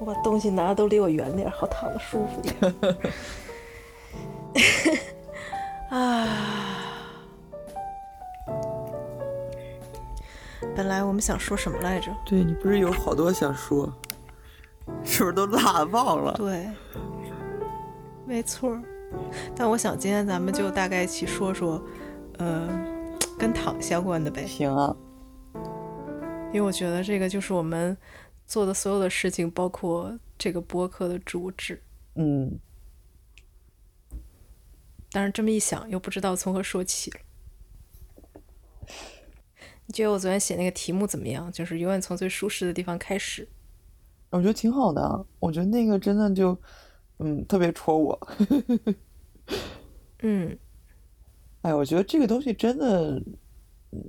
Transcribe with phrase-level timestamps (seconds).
[0.00, 2.54] 我把东西拿的都离我远点，好躺的舒服点。
[5.90, 6.26] 啊，
[10.74, 12.10] 本来我们想说什么来着？
[12.24, 13.92] 对你不是有好多想说，
[15.04, 16.32] 是不是都拉忘了？
[16.38, 16.66] 对，
[18.24, 18.76] 没错。
[19.54, 21.82] 但我想今天咱们就大概一起说说，
[22.38, 22.68] 呃，
[23.38, 24.46] 跟躺相关的呗。
[24.46, 24.96] 行啊，
[26.52, 27.96] 因为我觉得这个就是我们
[28.50, 31.80] 做的所有的事情，包括这个播客的主旨。
[32.16, 32.58] 嗯，
[35.12, 37.20] 但是这么一想，又不知道从何说起了。
[39.86, 41.52] 你觉得我昨天写那个题目怎么样？
[41.52, 43.48] 就是永远从最舒适的地方开始。
[44.30, 45.24] 我觉得挺好的啊。
[45.38, 46.60] 我觉得那个真的就，
[47.18, 48.28] 嗯，特别戳我。
[50.22, 50.58] 嗯，
[51.62, 53.14] 哎，我觉得这个东西真的，
[53.92, 54.00] 嗯，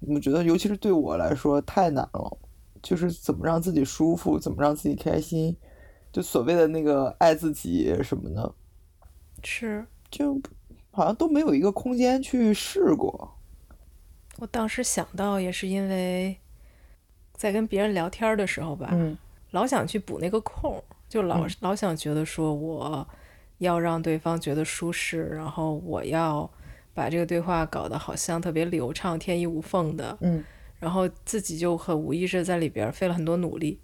[0.00, 2.38] 我觉得尤其是对我来说太难了。
[2.84, 5.56] 就是怎么让自己舒服，怎么让自己开心，
[6.12, 8.54] 就所谓的那个爱自己什么的，
[9.42, 10.38] 是，就
[10.92, 13.36] 好像都没有一个空间去试过。
[14.36, 16.36] 我当时想到也是因为，
[17.32, 19.16] 在跟别人聊天的时候吧，嗯
[19.52, 23.08] 老想去补那个空，就老、嗯老想觉得说我
[23.58, 26.50] 要让对方觉得舒适，然后我要
[26.92, 30.42] 把这个对话搞得好像特别流畅、天衣无缝的，嗯，
[30.84, 33.80] 然后自己就很无意识在里边费了很多努力。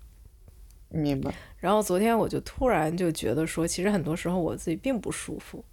[0.91, 1.33] 明白。
[1.57, 5.65] 然后昨天我就突然就觉得说，其实很多时候我自己并不舒服，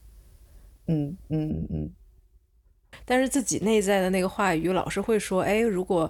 [0.85, 1.91] 嗯嗯嗯
[3.03, 6.09] 但是自己内在的那个话语老是会说，哎，如果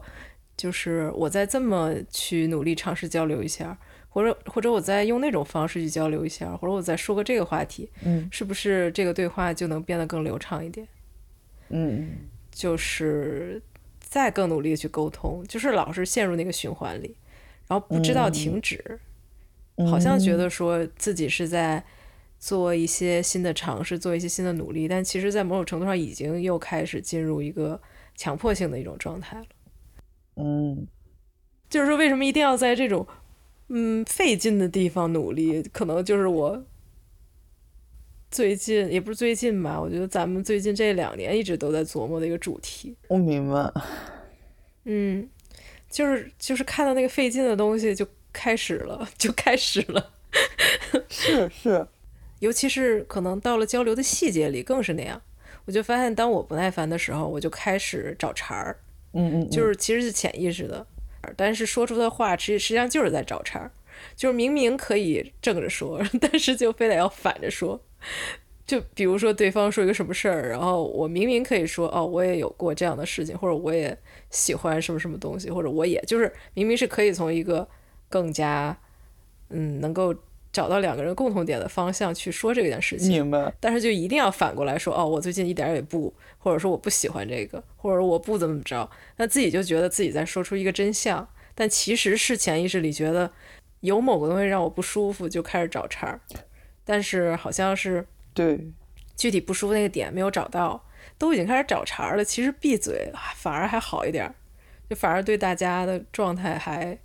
[0.55, 3.75] 就是我再这么去努力尝试交流一下，
[4.07, 10.87] 或者或者我再用那种方式去交流一下，或者我再说个这个话题，嗯是不是这个对话就能变得更流畅一点？
[11.69, 12.09] 嗯
[12.51, 13.59] 就是
[14.07, 17.15] 再更努力的去沟通，就是老是陷入那个循环里，
[17.67, 18.99] 然后不知道停止，
[19.75, 21.83] 嗯，好像觉得说自己是在
[22.39, 27.79] 做一些新的尝试，做一些新的努力，但其实，在某种程度上已经又开始进入一个
[28.15, 29.45] 强迫性的一种状态了。
[30.37, 30.87] 嗯
[31.69, 33.05] 就是说，为什么一定要在这种
[33.67, 35.61] 嗯费劲的地方努力？
[35.63, 36.63] 可能就是我
[38.29, 42.95] 最近也不是最近吧，我觉得咱们最近这两年一直都在琢磨的一个主题。
[43.07, 43.71] 我明白。
[44.83, 45.27] 嗯，
[45.89, 50.11] 就是就是看到那个费劲的东西就开始了， 就开始了。
[51.09, 51.87] 是是，
[52.39, 55.21] 尤其是可能到了交流的细节里，更是那样。
[55.65, 58.77] 我就发现，当我不耐烦的时候，我就开始找茬儿，
[59.13, 60.85] 嗯嗯，就是其实是潜意识的，
[61.35, 63.71] 但是说出的话，实实际上就是在找茬儿。
[64.15, 67.81] 就是明明可以正着说， 但是就非得要反着说。
[68.67, 73.97] 就比如说对方说一个什么事儿，然后我明明可以说哦，我也有过这样的事情，或者我也
[74.29, 77.67] 喜欢什么什么东西，或者我也就是明明是可以从一个
[78.09, 78.77] 更加
[79.49, 80.13] 嗯能够
[80.51, 83.53] 找到两个人共同点的方向去说这件事情，明白。
[83.59, 91.25] 但是就一定要反过来说哦，我最近一点儿也不，或者说我不喜欢这个，或者我不怎么着，那自己就觉得自己在说出一个真相，
[91.55, 93.31] 但其实是潜意识里觉得
[93.79, 96.19] 有某个东西让我不舒服，就开始找茬儿，
[96.87, 98.03] 但是好像是
[98.33, 98.59] 对，
[99.15, 100.81] 具体不舒服那个点没有找到，
[101.17, 104.33] 都已经开始找茬儿了，其实闭嘴啊反而还好一点儿，
[104.89, 106.97] 就反而对大家的状态还，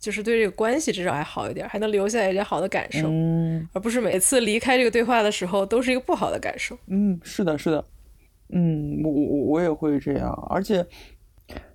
[0.00, 3.68] 就是对这个关系至少还好一点儿，还能留下一点好的感受，嗯。
[3.72, 6.76] 而不是每次离开这个对话的时候都是一个不好的感受。
[6.86, 7.84] 嗯，是的，是的，
[8.50, 10.84] 嗯，我我我也会这样，而且，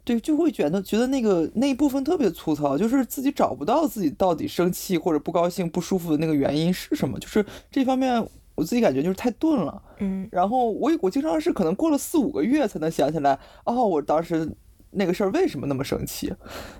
[0.03, 8.21] 对，就会觉得觉得那个那一部分特别粗糙，就是自己找不到自己到底生气或者不高兴、不舒服的那个原因是什么，就是这方面
[8.55, 9.81] 我自己感觉就是太钝了。
[9.99, 14.49] 嗯然后我我经常是可能过了四五个月才能想起来，哦，我当时
[14.91, 16.31] 那个事儿为什么那么生气，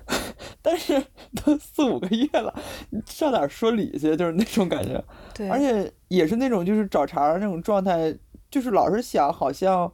[0.62, 1.02] 但是
[1.44, 2.54] 都四五个月了，
[2.90, 4.14] 你上哪儿说理去？
[4.16, 5.02] 就是那种感觉。
[5.34, 8.14] 对，而且也是那种就是找茬那种状态，
[8.50, 9.90] 就是老是想好像，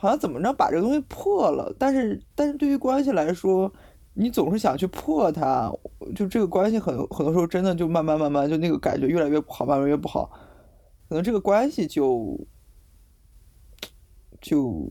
[0.00, 3.70] 好像怎么着把这个东西破了，但是但是对于关系来说，
[4.14, 5.72] 你总是想去破它，
[6.14, 10.30] 就这个关系很很多时候真的就慢慢慢慢就那个感觉越来越不好，慢慢越不好，
[11.08, 12.38] 可能这个关系就
[14.40, 14.88] 就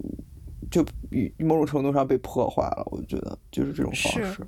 [0.70, 4.46] 就与某种程度上被破坏了，我觉得就是这种方式。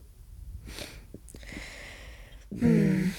[2.52, 3.14] 嗯，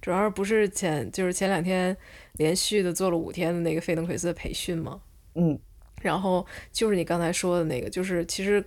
[0.00, 1.96] 主要是不是前就是前两天
[2.34, 5.00] 连续的做了五天的那个费登奎斯的培训嘛，
[5.36, 5.58] 嗯。
[6.02, 8.64] 然后就是你刚才说的那个，就是其实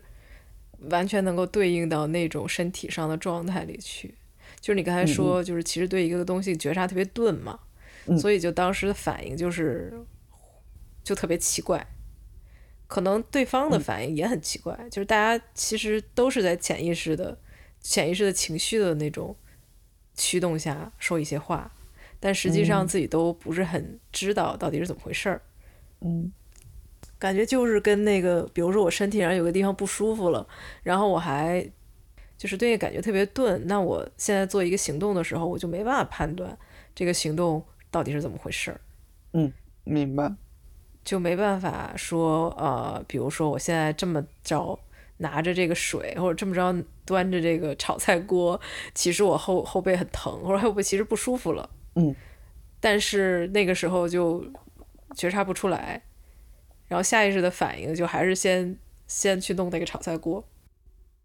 [0.89, 4.15] 完全能够对应到那种身体上的状态里去。
[4.59, 7.59] 就是你刚才说，就是其实对一个东西觉察特别钝嘛，
[8.07, 8.17] 嗯。
[8.17, 9.93] 所以就当时的反应就是
[11.03, 11.85] 就特别奇怪，
[12.87, 13.79] 可能对方的嗯。
[13.79, 17.37] 反应也很奇怪，就是大家其实都是在潜意识的
[17.79, 19.35] 潜意识的情绪的那种
[20.15, 21.71] 驱动下说一些话，
[22.19, 22.87] 但实际上嗯。
[22.87, 25.41] 自己都不是很知道到底是怎么回事儿。
[26.01, 26.31] 嗯
[27.19, 30.47] 感觉就是跟那个，比如说我身体上有个地方不舒服了，
[30.81, 31.69] 然后我还
[32.37, 36.57] 就是对那感觉特别钝，那我现在做一个行动的时候，我就没办法判断
[36.95, 38.81] 这个行动到底是怎么回事儿，
[39.33, 39.51] 嗯
[39.83, 40.33] 明白。
[41.03, 44.77] 就没办法说呃，比如说我现在这么着
[45.17, 48.59] 拿着这个水，或者这么着端着这个炒菜锅，
[48.93, 52.13] 其实我后后背很疼，或者后背其实不舒服了，嗯，
[52.79, 54.45] 但是那个时候就
[55.15, 55.99] 觉察不出来，
[56.89, 58.77] 然后下意识的反应就还是先
[59.07, 60.43] 先去弄那个炒菜锅。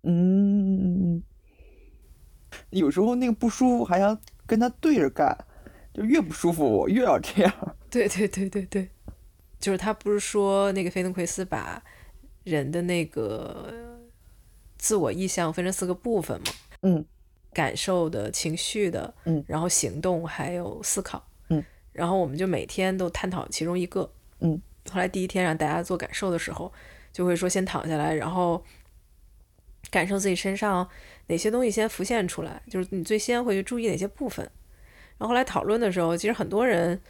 [0.02, 1.22] 嗯，
[2.68, 4.16] 有时候那个不舒服还想
[4.46, 5.36] 跟他对着干，
[5.94, 7.52] 就越不舒服我越要这样。
[7.90, 8.90] 对对对对对，
[9.58, 11.82] 就是他不是说那个菲登奎斯把
[12.42, 13.72] 人的那个
[14.76, 16.46] 自我意向分成四个部分嘛？
[16.82, 17.04] 嗯
[17.54, 24.60] 感受的、情绪的，嗯然后行动还有思考，嗯，然后我们就每天都探讨其中一个，嗯。
[24.90, 26.72] 后来第一天让大家做感受的时候，
[27.12, 28.62] 就会说先躺下来，然后
[29.90, 30.88] 感受自己身上
[31.28, 34.44] 哪些东西先浮现出来，就是你最先会去注意哪些部分。
[35.16, 37.00] 然后后来讨论的时候，其实很多人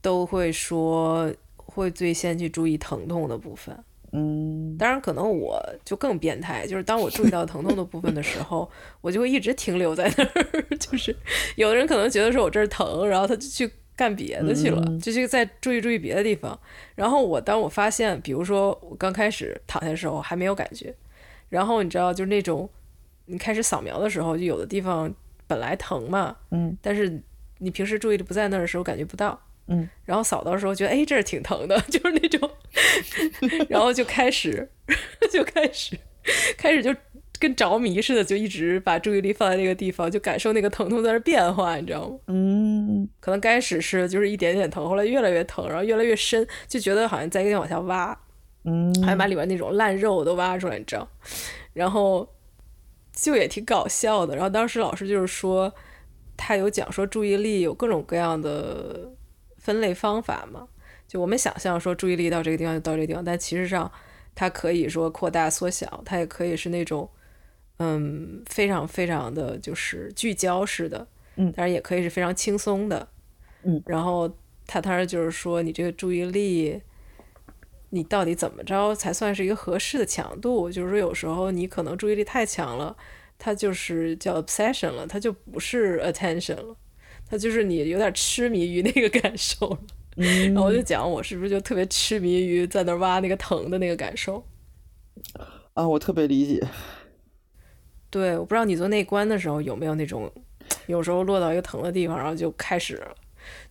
[0.00, 3.76] 都会说会最先去注意疼痛的部分。
[4.12, 8.68] 嗯当然，可能我就更变态，就是当我注意到疼痛的部分的时候，
[9.00, 10.62] 我就会一直停留在那儿。
[10.78, 11.14] 就是
[11.54, 14.98] 有的人可能觉得说我这儿疼，然后他就去干别的去了，嗯。
[14.98, 16.58] 就去再注意注意别的地方。
[16.94, 20.94] 然后我当我发现，比如说我刚开始躺下的时候还没有感觉，
[21.50, 22.66] 然后你知道，就是那种
[23.26, 25.12] 你开始扫描的时候，就有的地方
[25.46, 26.74] 本来疼嘛，嗯。
[26.80, 27.20] 但是
[27.58, 32.50] 你平时注意力不在那儿的时候感觉不到，嗯，然后扫到的时候觉得哎这儿挺疼的， 就是那种，
[33.68, 34.66] 然后就开始
[35.30, 35.98] 就开始
[36.56, 36.94] 开始就
[37.40, 42.18] 跟着迷似的，就一直把注意力放在那个地方，就感受那个疼痛在那儿变化，你知道吗？
[42.26, 48.16] 嗯可能开始是就是一点点疼，后来越来越疼，然后越来越深，就觉得好像在一个地方往下挖，
[48.64, 51.08] 嗯，还把里面那种烂肉都挖出来，你知道？
[51.72, 52.28] 然后
[53.12, 54.34] 就也挺搞笑的。
[54.36, 55.72] 然后当时老师就是说，
[56.36, 59.10] 他有讲说注意力有各种各样的
[59.56, 60.68] 分类方法嘛。
[61.08, 63.90] 就我们想象说注意力到这个地方就到这个地方，但其实上
[64.34, 67.10] 它可以说扩大缩小，它也可以是那种
[67.80, 73.08] 嗯非常非常的就是聚焦式的，嗯当然也可以是非常轻松的，
[73.64, 74.32] 嗯，然后
[74.66, 76.80] 他当时就是说你这个注意力。
[77.92, 80.70] 你到底怎么着才算是一个合适的强度？
[80.70, 82.96] 就是说，有时候你可能注意力太强了，
[83.36, 86.76] 它就是叫 obsession 了，它就不是 attention 了，
[87.28, 89.78] 它就是你有点痴迷于那个感受了。
[90.18, 94.44] 嗯然后我就讲，我是不是就特别痴迷于在那儿挖那个疼的那个感受？
[95.74, 96.64] 啊，我特别理解。
[98.10, 100.30] 对，我不知道你做内观的时候有没有那种，
[100.86, 103.00] 有时候落到一个疼的地方，然后就开始，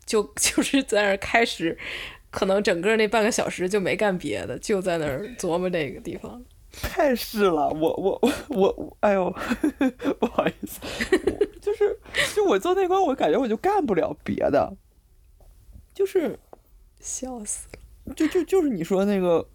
[0.06, 1.78] 就 就是在那儿开始，
[2.32, 6.42] 可能整个那半个小时就没干别的，就在那儿琢磨这个地方。
[6.72, 9.36] 太是了，我我我我我，哎呦，
[10.20, 10.80] 不好意思，
[11.60, 12.00] 就是
[12.36, 14.72] 就我做内关，我感觉我就干不了别的，
[15.94, 16.38] 就是
[17.00, 17.68] 笑死
[18.06, 18.14] 了！
[18.14, 19.46] 就就就是你说那个，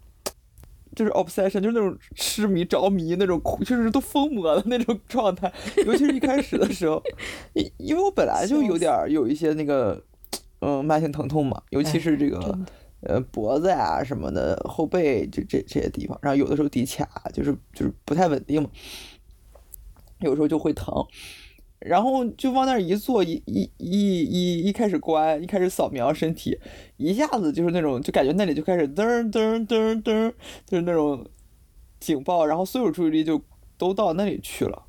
[0.95, 5.51] 就是 obsession，就是那种痴迷着迷那种，就是都疯魔的那种状态，
[5.85, 7.03] 尤其是一开始的时候，
[7.53, 10.01] 因因为我本来就有点有一些那个，
[10.59, 12.57] 嗯，慢性疼痛嘛，尤其是这个。
[13.01, 18.69] 呃，脖子呀什么的，后背这这这些地方，然后有的时候底卡就是就是不太稳定嘛，
[20.21, 20.91] 有时候就会疼，
[21.85, 26.59] 然后就往那儿一坐，一一一一一开始关，一开始扫描身体，
[26.97, 30.33] 一下子就是那种就感觉那里就开始噔噔噔噔，
[30.65, 31.25] 就是那种
[31.99, 33.41] 警报，然后所有注意力就
[33.77, 34.83] 都到那里去了。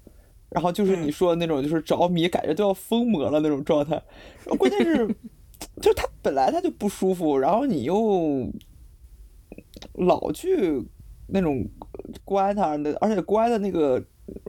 [0.49, 4.01] 然后就是你说的那种，就是着迷，感觉都要疯魔了那种状态。
[4.59, 5.07] 关键是，
[5.83, 8.49] 就是他本来他就不舒服，然后你又
[9.95, 10.83] 老去
[11.27, 11.67] 那种
[12.25, 14.03] 关他的，而且关的那个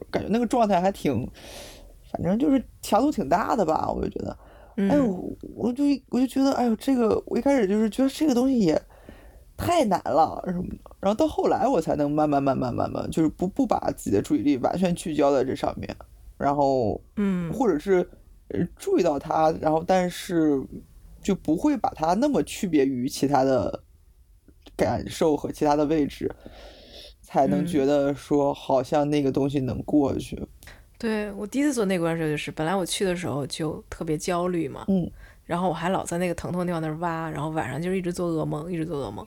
[0.09, 1.27] 感觉那个状态还挺，
[2.17, 4.37] 反正就是强度挺大的吧，我就觉得。
[4.79, 8.79] 嗯哎呦，我就我就觉得，哎呦，这个我一开始就是觉得这个东西也
[9.57, 15.95] 太难了什么的，然后到后来我才能慢慢慢慢慢慢，就是不不把自己的注意力完全聚焦在这上面，
[16.37, 17.51] 然后嗯。
[17.51, 18.07] 或者是
[18.49, 20.63] 呃注意到它，然后但是
[21.23, 23.83] 就不会把它那么区别于其他的
[24.75, 26.31] 感受和其他的位置，
[27.23, 27.65] 才能嗯。
[27.65, 30.39] 觉得说好像那个东西能过去。
[30.97, 35.09] 对我第一次做内观的时候，就是本来我去的时候就特别焦虑嘛，嗯
[35.45, 39.25] 然后我还老在那个疼痛的地方那儿挖，然后晚上就是一直做噩梦，一直做噩梦，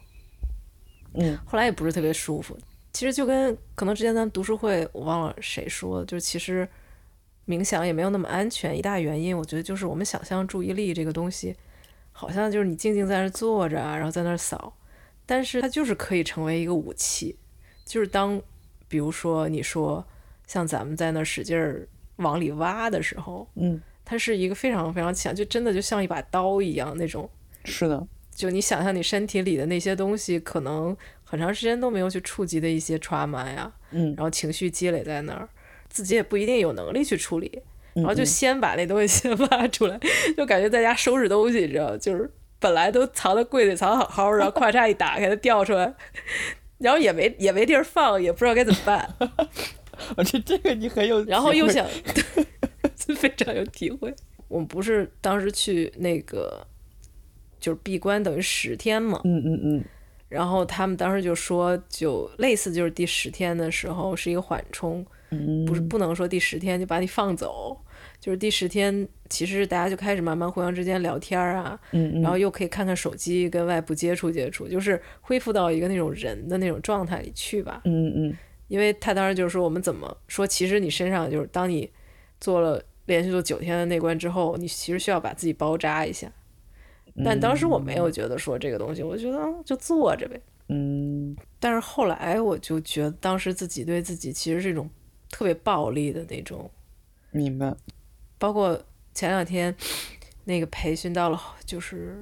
[1.14, 2.56] 嗯后来也不是特别舒服。
[2.92, 6.68] 其实就跟可能之前咱们读书会，我忘了谁说，就是其实
[7.46, 11.56] 冥想也没有那么安全，一大原因我觉得就是我们想象注意力这个东西，
[12.10, 14.76] 好像就是你静静在那儿坐着啊，然后在那儿扫，
[15.24, 17.36] 但是它就是可以成为一个武器，
[17.86, 18.42] 就是当
[18.88, 20.04] 比如说你说
[20.50, 27.30] 像咱们在那儿使劲儿往里挖的时候，嗯，它是一个非常非常强，就真的就像一把刀一样那种。
[27.64, 28.04] 是的，
[28.34, 34.12] 就你想象你身体里的那些东西，可能很长时间都没有去触及的一些 trauma 呀，嗯。
[34.16, 35.48] 然后情绪积累在那儿，
[35.88, 38.26] 自己也不一定有能力去处理，然后就嗯。
[38.26, 39.96] 先把那东西 先挖出来，
[40.36, 42.28] 就感觉在家收拾东西，你知道，就是
[42.58, 45.94] 本来都藏在柜里藏得好好的，然后咔嚓一打开它掉出来，
[46.78, 49.14] 然后也没也没地儿放，也不知道该怎么办，
[50.16, 51.86] 而且这个你很有，然后又，想，
[53.16, 54.14] 非常有体会。
[54.48, 56.66] 我们不是当时去那个
[57.60, 59.84] 就是闭关等于十天嘛，嗯嗯嗯
[60.28, 67.76] 然后他们当时就说，就类似就是第十天的时候是一个缓冲，嗯，不是不能说第十天就把你放走，
[68.20, 77.82] 就是第十天其实大家就开始慢慢互相之间聊天啊，嗯嗯，然后又可以看看手机，跟外部接触接触，就是恢复到一个那种人的那种状态里去吧。
[77.84, 78.36] 嗯嗯
[78.70, 81.90] 因为他当时就是说我们怎么说，其实你身上就是当你
[82.40, 86.32] 做了连续做九天的内观之后，你其实需要把自己包扎一下。
[87.24, 90.40] 但当时我没有觉得说这个东西，我觉得嗯就坐着呗。
[90.68, 94.88] 嗯但是后来我就觉得，当时自己对自己其实是一种
[95.28, 96.70] 特别暴力的那种，
[97.32, 97.74] 明白，
[98.38, 98.80] 包括
[99.12, 99.74] 前两天
[100.44, 102.16] 那个培训到了，就是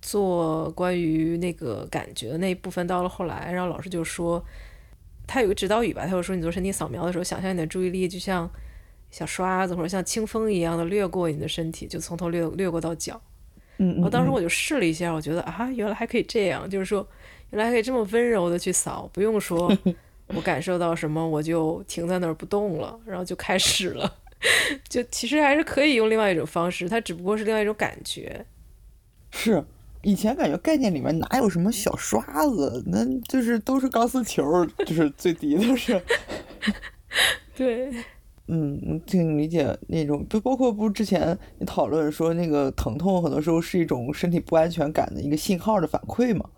[0.00, 4.42] 做关于那个感觉的那一部分到了后来，然后老师就说，
[5.26, 8.48] 他有个指导语吧，他就说你做身体扫描的时候，想象你的注意力就像
[9.10, 13.20] 小刷子或者像清风一样的掠过你的身体，就从头掠掠过到脚。
[13.78, 17.06] 嗯嗯，然后当时我就试了一下，我觉得啊，原来还可以这样，就是说，
[17.50, 19.70] 原来还可以这么温柔的去扫，不用说
[20.28, 24.16] 我感受到什么我就停在那儿不动了，然后就开始了，
[24.88, 28.46] 就其实还是可以用另外一种方式，它只不过是另外一种感觉。
[29.30, 29.64] 是。
[30.06, 36.00] 以前感觉概念里面哪有什么小刷子，那就是都是钢丝球，就是最低的是。
[37.56, 37.90] 对，
[38.46, 46.48] 嗯，我挺理解那种，就包括不之前你讨论说那个疼痛很多时候是一种身体不安全感的一个信号的反馈嘛，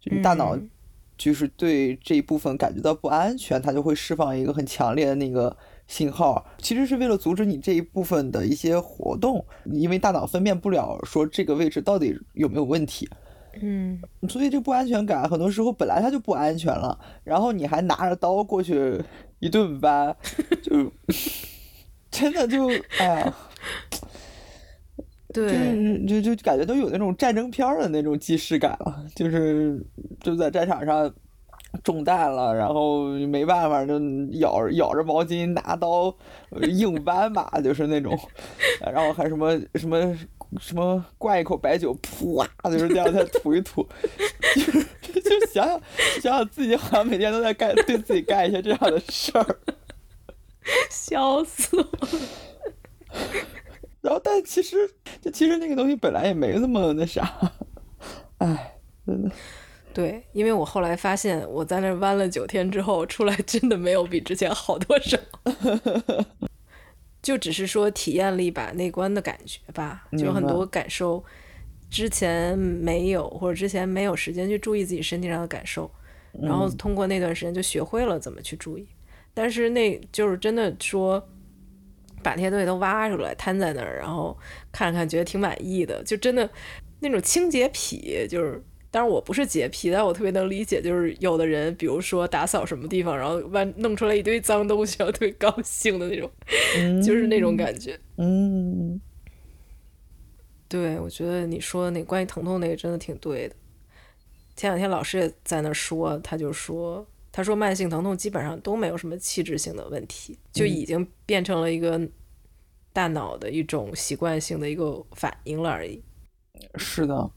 [0.00, 0.68] 就你大脑嗯
[1.16, 5.56] 就是对这一部分感觉到不安全，它就会释放一个很强烈的那个
[5.88, 13.08] 信号，其实是为了阻止你这一部分的一些活动，因为大脑分辨不了说这个位置到底有没有问题，
[13.60, 19.02] 嗯，所以这不安全感很多时候本来它就不安全了，然后你还拿着刀过去
[19.40, 20.14] 一顿掰，
[20.62, 20.92] 就
[22.10, 22.68] 真的就
[22.98, 23.34] 哎呀，
[25.32, 29.82] 就对，就就就感觉都有那种战争片的那种既视感了，就是
[30.20, 31.10] 就在战场上
[31.84, 33.98] 中弹了，然后没办法就
[34.38, 36.14] 咬着咬着毛巾拿刀
[36.50, 38.18] 呃硬扳吧，就是那种，
[38.80, 40.16] 然后还什么什么
[40.58, 43.86] 什么灌一口白酒，噗啊，就是这样再吐一吐，
[44.54, 45.80] 就是就想想
[46.20, 49.58] 想想自己好像每天都在干对自己干一些这样的事儿。
[50.90, 51.90] 笑死我了。
[54.00, 54.76] 然后，但其实，
[55.20, 57.52] 就其实那个东西本来也没那么那啥，
[58.38, 59.30] 哎，真的，
[59.98, 65.18] 对，因为我后来发现，我在那儿弯了九天之后，出来真的没有比之前好多少，
[67.20, 71.24] 就只是说体验了一把内观的感觉吧，就有很多感受
[71.90, 75.90] 之前没有，或者之前没有时间去注意自己身体上的感受，
[76.40, 76.70] 然后。
[76.70, 78.86] 通过那段时间就学会了怎么去注意，
[79.34, 81.28] 但是那就是真的说。
[82.20, 84.36] 把那些东西都挖出来，摊在那儿，然后
[84.72, 86.48] 看看，觉得挺满意的，就真的
[86.98, 88.60] 那种清洁癖，就是
[88.98, 96.28] 当然我不是洁癖，但我特别能理解，就是有的人，比如说打扫什么地方，然后完弄出来一堆脏东西， 然后特别高兴的那种，
[97.00, 97.96] 就是那种感觉。
[98.16, 99.00] 嗯，
[100.66, 103.54] 对，我觉得你说的那关于疼痛那个真的挺对的。
[104.56, 112.00] 前两天老师也在那儿说，他就说，他说慢性疼痛基本上都没有什么器质性的问题，就已经变成了一个
[112.92, 116.02] 大脑的一种习惯性的一个反应了而已。
[116.74, 117.30] 是的，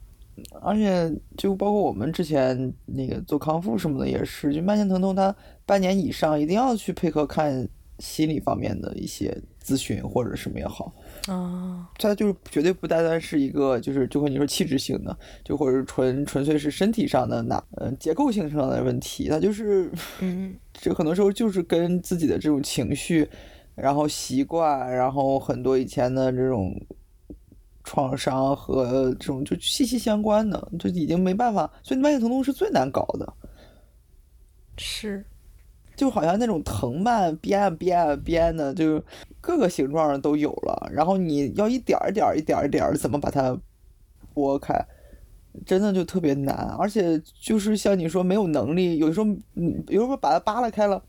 [0.61, 5.35] 而且就包括我们之前那个做康复什么的也是，就慢性疼痛，它
[5.65, 7.67] 半年以上一定要去配合看
[7.99, 10.93] 心理方面的一些咨询或者什么也好。
[11.27, 23.29] 啊，它就是绝对不单单是一个，就是就和你说气质性的，就或者是纯纯粹是身体上的哪呃结构性上的问题，它就是，嗯， 这很多时候就是跟自己的这种情绪，
[23.75, 26.75] 然后习惯，然后很多以前的这种
[27.91, 33.33] 创伤和这种就息息相关的，就已经没办法，所以慢性疼痛是最难搞的。
[34.77, 35.25] 是。
[35.97, 39.03] 就好像那种藤蔓编编编的，就
[39.41, 40.89] 各个形状都有了。
[40.89, 43.59] 然后你要一点儿点儿一点儿点儿怎么把它
[44.33, 44.73] 拨开，
[45.65, 46.55] 真的就特别难。
[46.79, 51.03] 而且就是像你说没有能力，有时候嗯，有时候把它扒拉开了，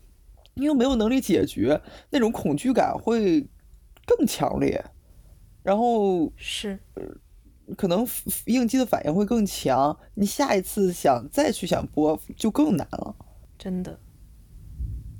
[0.53, 3.47] 你又没有能力解决，那种恐惧感会
[4.05, 4.83] 更强烈。
[5.63, 6.77] 然后是。
[7.77, 8.05] 可能
[8.45, 13.15] 应激的反应会更强，你下一次想再去想播就更难了。
[13.57, 13.97] 真的，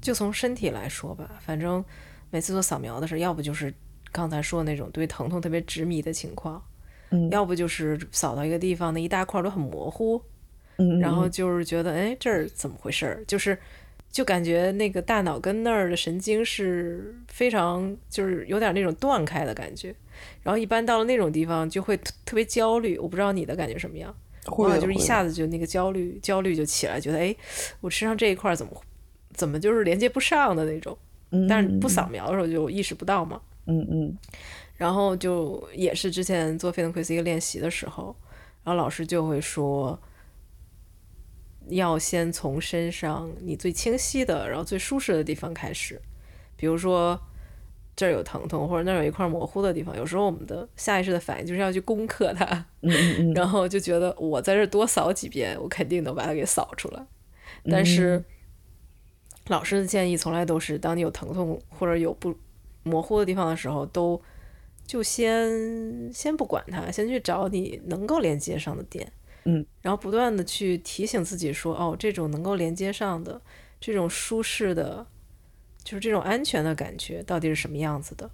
[0.01, 1.83] 就从身体来说吧，反正
[2.29, 3.73] 每次做扫描的时候，要不就是
[4.11, 6.61] 刚才说的那种对疼痛特别执迷的情况，
[7.11, 10.21] 嗯，要不就是扫到一个地方那一大块都很模糊，
[10.75, 13.57] 嗯，然后就是觉得哎这儿怎么回事儿，就是。
[14.11, 19.95] 就感觉那个大脑跟那儿的神经是非常，就是有点那种断开的感觉，
[20.41, 22.97] 然后一般到了那种地方就会特别焦虑。
[22.97, 24.15] 我不知道你的感觉什么样，
[24.45, 27.35] 会就是一下子就那个焦虑焦虑就起来，觉得哎，
[27.81, 28.81] 我身上这一块怎么
[29.33, 30.97] 怎么就是连接不上的那种。
[31.49, 33.41] 但是不扫描的时候就意识不到嘛。
[33.65, 34.17] 嗯嗯。
[34.77, 38.15] 然后就也是之前做费登奎斯一个练习的时候，
[38.63, 39.99] 然后老师就会说。
[41.69, 45.97] 要先从身上你最清晰的，然后最舒适的地方开始，
[46.57, 47.17] 比如说
[47.95, 49.95] 这儿有疼痛，或者那儿有一块模糊的地方。
[49.95, 52.65] 有时候我们的下意识的反应就是要去攻克它，
[53.35, 57.05] 然后就觉得我在这多扫几遍，我肯定能把它给扫出来。
[57.65, 58.23] 但是
[59.47, 62.35] 老师的建议从来都是，当你有疼痛或者有不
[62.83, 64.21] 模糊的地方的时候，都
[64.85, 69.11] 就先先不管它，先去找你能够连接上的点。
[69.45, 73.41] 嗯，然后不断的去提醒自己说，哦，这种能够连接上的，
[73.79, 75.05] 这种舒适的，
[75.83, 78.29] 就是这种安全的感觉到底是什么样子的？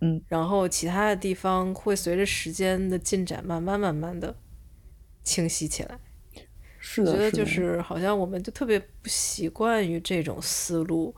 [0.00, 4.34] 嗯，然后其他的地方会随着时间的进展，慢慢慢慢的
[5.22, 5.98] 清晰起来。
[6.78, 11.14] 是的，觉得就是好像我们就特别不习惯于这种思路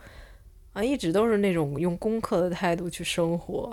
[0.73, 3.73] 啊，一直都是那种用功课的态度去生活。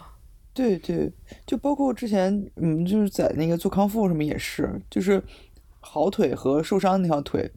[0.53, 1.11] 对对，
[1.47, 5.23] 就包括之前，嗯，就是在那个做康复什么也是，就是
[5.79, 7.49] 好腿和受伤那条腿，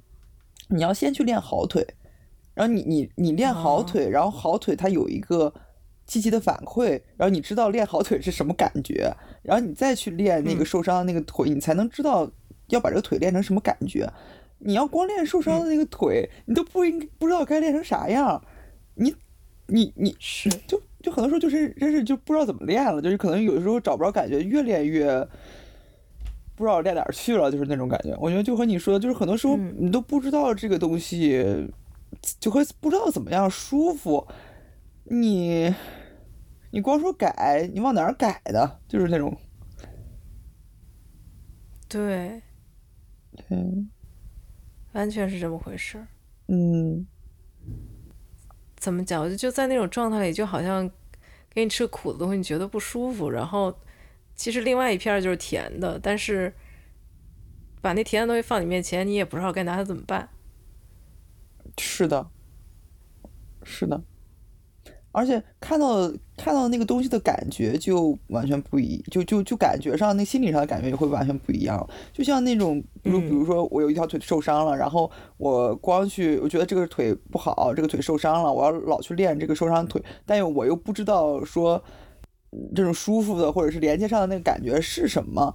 [0.68, 1.86] 你要先去练好腿，
[2.54, 5.52] 然后你你你练好腿，然后好腿它有一个
[6.06, 12.30] 积极的反馈，然后你知道练好腿是什么感觉，然后你再去练那个受伤的那个腿，你才能知道
[12.68, 14.08] 要把这个腿练成什么感觉。
[14.58, 18.42] 你要光练受伤的那个腿，你都不应不知道该练成啥样，
[18.94, 19.14] 你
[19.66, 20.80] 你你是就。
[21.02, 25.28] 就很多时候就是真是就不知道怎么练了，就是可能有的时候找不着感觉，越练越
[26.54, 28.16] 不知道练哪儿去了，就是那种感觉。
[28.20, 31.44] 我觉得就和你说的，就是很多时候你都不知道这个东西，
[32.40, 34.26] 就会不知道怎么样舒服。
[35.04, 35.74] 你
[36.70, 38.80] 你光说改，你往哪儿改的？
[38.88, 39.36] 就是那种。
[41.88, 42.42] 对。
[43.48, 43.90] 嗯。
[44.92, 46.06] 完全是这么回事。
[46.48, 47.06] 嗯。
[48.76, 49.28] 怎么讲？
[49.28, 50.90] 就就在那种状态里，就好像
[51.50, 53.28] 给你吃苦的东西，你觉得不舒服。
[53.30, 53.76] 然后
[54.34, 56.52] 其实另外一片就是甜的，但是
[57.80, 60.28] 把那甜的东西放你面前，你也不知道该拿它怎么办。
[61.78, 62.26] 是的，
[63.62, 64.02] 是的。
[65.14, 71.86] 而且看到看到那个东西的感觉就完全不一，就就就感觉上那心理上的感觉也会完全不一样。
[72.14, 81.84] 就像那种，比如比如说我有一条腿受伤了，然后我光去，我觉得这个腿不好，这个腿受伤了，我要老去练这个受伤腿，但又我又不知道说
[82.74, 85.54] 这种舒服的或者是连接上的那个感觉是什么。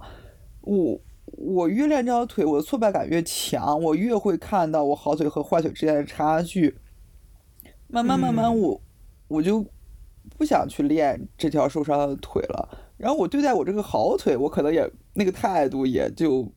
[0.60, 1.00] 我
[1.36, 6.76] 我越练这条腿，我的挫败感越强，我越会看到我好腿和坏腿之间的差距。
[7.88, 8.80] 慢慢慢慢我。
[9.28, 9.62] 我就
[10.38, 16.50] 不想去练这条受伤的腿了，然后我对待我这个好腿，我可能也那个态度也就，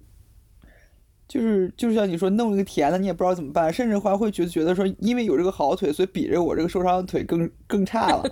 [1.28, 8.24] 就是就是像你说弄一个甜的，你也不知道怎么办，甚至还会觉得觉得说，因为有这个好腿，所以比着我这个受伤的腿更更差了，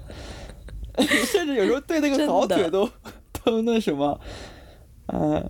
[1.26, 2.90] 甚至有时候对那个好腿都
[3.44, 4.18] 都那什么，
[5.08, 5.50] 嗯，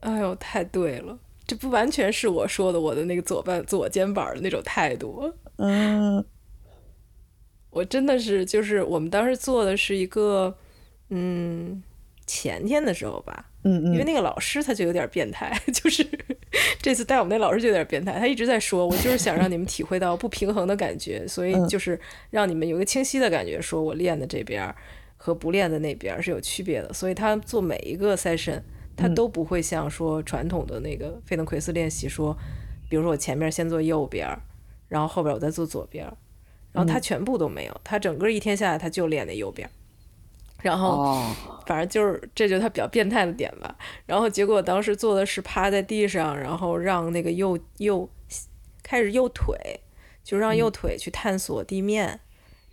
[0.00, 6.24] 哎呦，太对了，这不完全是我说的，我的那个左半左肩膀的那种态度，嗯。
[7.70, 10.56] 我真的是，就是我们当时做的是一个，
[11.10, 11.80] 嗯，
[12.26, 16.04] 前天的时候吧，嗯嗯，因为那个老师他就有点变态， 就是
[16.80, 24.74] 这次带我们那老师就有点变态，他一直在说，我就是想让你们体会到不平衡的感觉，所以就是让你们有一个清晰的感觉，说我练的这边
[25.18, 28.60] 和不练的那边是有区别的，所以他做每一个 session，
[28.98, 32.36] 他都不会像说传统的那个费登奎斯练习说，
[32.90, 34.28] 比如说我前面先做右边，
[34.88, 36.06] 然后后边我再做左边。
[36.70, 39.68] 然后他全部都没有，他整个一天下来他就练那右边，
[40.60, 41.24] 然后
[41.66, 43.74] 反正就是这就是他比较变态的点吧。
[44.04, 48.08] 然后结果当时做的是趴在地上，然后让那个右右
[48.82, 49.56] 开始右腿，
[50.22, 52.20] 就让右腿去探索地面，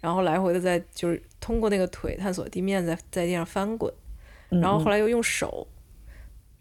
[0.01, 3.91] 然后来回的在就是通过那个腿探索地面，在在地上翻滚，
[4.49, 4.59] 嗯。
[4.59, 5.65] 然后后来又用手，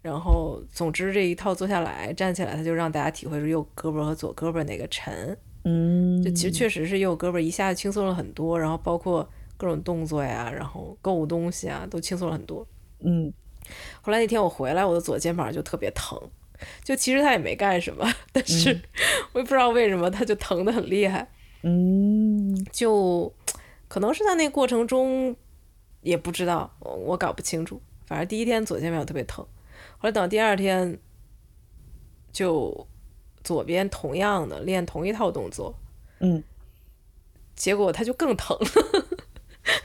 [0.05, 12.67] 然后总之这一套做下来，站起来他就让大家体会出右胳膊和左胳膊哪个沉，嗯，就其实确实是右胳膊一下子轻松了很多，然后包括各种动作呀，然后购物东西啊都轻松了很多。
[12.99, 13.33] 嗯。
[13.99, 16.21] 后来那天我回来，我的左肩膀就特别疼，
[16.83, 18.79] 就其实他也没干什么， 但是
[19.33, 21.27] 我也不知道为什么他就疼得很厉害，
[21.63, 22.55] 嗯。
[22.71, 23.33] 就
[23.87, 25.35] 可能是在那过程中
[26.01, 29.43] 也不知道，我我搞不清楚，反正第一天左肩膀特别疼，
[30.05, 30.99] 后来等第二天
[32.31, 32.85] 就
[33.43, 35.75] 左边同样的练同一套动作，
[36.19, 36.43] 嗯。
[37.55, 38.55] 结果他就更疼，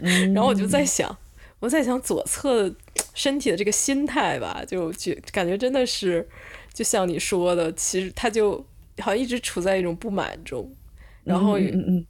[0.01, 1.17] 嗯， 然后我就在想，
[1.61, 2.71] 我在想左侧
[3.15, 6.29] 身体的这个心态吧，就觉感觉真的是，
[6.75, 8.59] 就像你说的，其实他就
[8.99, 10.71] 好像一直处在一种不满中，
[11.25, 11.59] 然后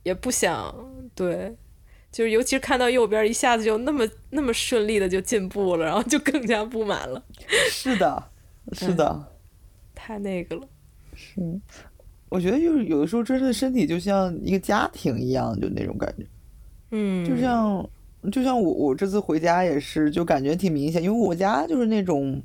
[0.03, 0.75] 也不想
[1.15, 1.55] 对，
[2.11, 7.23] 就是尤其是看到右边一下子就那么那么顺利的就进步了，然后就更加不满了，
[7.71, 8.25] 是的，
[8.73, 9.27] 是的。
[9.95, 10.63] 太那个了，
[11.15, 11.41] 是
[12.29, 16.27] 我觉得就是有的时候真的身体就像一个家庭一样，就那种感觉，
[16.91, 17.37] 嗯，就。
[17.41, 17.89] 像
[18.31, 22.39] 就像我我这次回家也是，就感觉挺明显，因为我家就是那种，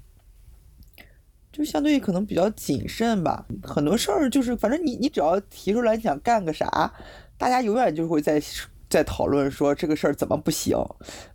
[1.52, 6.94] 就相对可能比较谨慎吧，很多事儿就是反正你你只要提出来想干个啥，
[7.38, 8.42] 大家永远就会在
[8.90, 10.78] 在讨论说这个事儿怎么不行，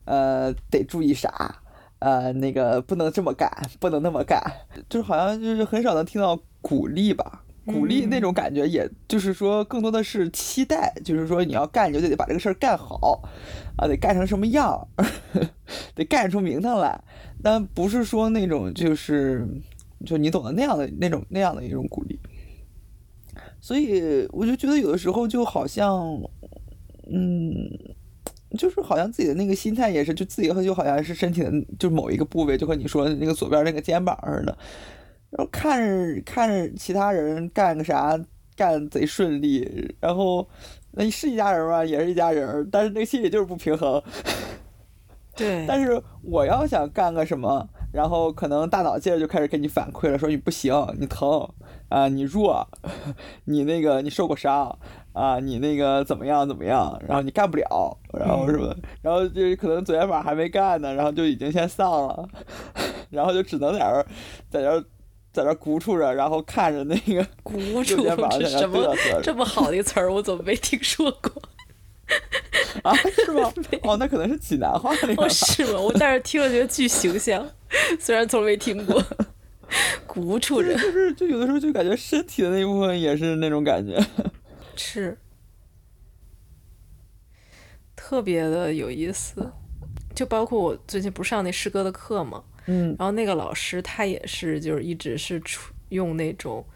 [0.05, 1.63] 呃，得注意啥。
[2.01, 4.43] 呃，那个不能这么干，不能那么干，
[4.89, 13.23] 就是好像就是很少能听到鼓励吧，鼓励那种感觉，也就是说更多的是期待，就是说你要干，你就得把这个事儿干好，
[13.77, 15.07] 啊，得干成什么样儿，
[15.95, 16.99] 得干出名堂来，
[17.43, 19.47] 但不是说那种就是
[20.07, 22.19] 就你懂得那样的那种那样的一种鼓励，
[23.61, 26.19] 所以我就觉得有的时候就好像，
[27.11, 27.97] 嗯。
[28.59, 34.59] 就是好像自己的那个心态也是，就自己就好像是身体的，就某一个部位，就和你说的那个左边那个肩膀似的，
[35.31, 38.21] 然后看着看着其他人干个啥
[38.57, 40.49] 干贼顺利，然后
[40.91, 44.03] 那是一家人吧，也是一家人，但是那个心里就是不平衡。
[45.37, 51.49] 对， 但是我要想干个什么，然后可能大脑接着就开始给你反馈了，说你不行，你疼
[51.89, 52.67] 啊，你弱，
[53.47, 54.79] 你那个你受过伤
[55.13, 62.29] 啊，你那个怎么样怎么样，然后你干不了，然后什么，然后就可能昨天晚上还没干呢，然后就已经先丧了，
[63.11, 64.07] 然后就只能在这儿
[64.49, 64.85] 在这儿
[65.33, 71.43] 在那儿鼓杵着，然后看着那个 鼓右出肩膀这什么这么好的一个词儿，我怎么没听说过？
[72.83, 73.53] 啊，是吗？
[73.83, 75.81] 哦，那可能是济南话那个哦，是吗？
[75.81, 77.47] 我但是听了觉得巨形象，
[77.99, 79.03] 虽然从没听过。
[80.07, 83.97] 鼓杵着就是就有的时候就感觉身体的那一部分也是那种感觉。
[84.75, 85.17] 是，
[87.95, 89.53] 特别的有意思。
[90.13, 96.67] 就包括我最近不是上那诗歌的课嘛，嗯然后那个老师他也是就是一直是处用那种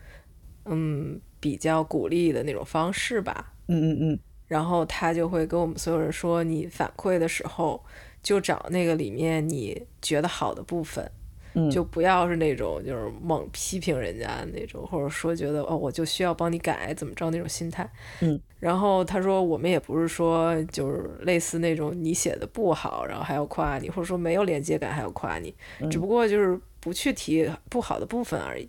[0.66, 7.85] 嗯比较鼓励的那种方式吧，嗯嗯嗯然后他就会跟我们所有人说，你反馈的时候
[8.24, 11.08] 就找那个里面你觉得好的部分，
[11.54, 17.88] 嗯，就不要是那种就是猛批评人家的那种，或者说觉得哦我就需要帮你改怎么着那种心态。
[18.20, 25.54] 嗯，然后他说我们也不是说就是类似那种你写的不好，然后还要夸你，或者说没有连接感还要夸你，
[25.90, 28.68] 只不过就是不去提不好的部分而已。